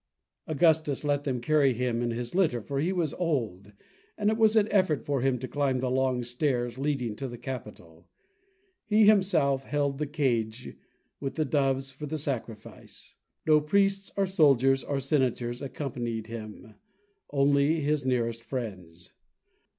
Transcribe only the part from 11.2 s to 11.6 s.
the